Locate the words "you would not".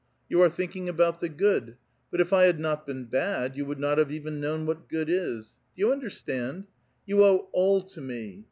3.55-3.99